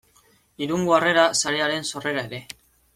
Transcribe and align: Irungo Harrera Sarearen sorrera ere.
Irungo 0.67 0.95
Harrera 0.97 1.27
Sarearen 1.43 1.89
sorrera 1.93 2.29
ere. 2.33 2.45